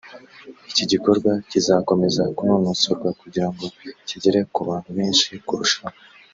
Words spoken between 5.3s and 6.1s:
kurushaho